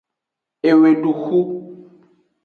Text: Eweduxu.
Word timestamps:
Eweduxu. 0.69 1.41